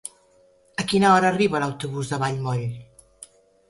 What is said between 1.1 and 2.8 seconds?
hora arriba l'autobús de Vallmoll?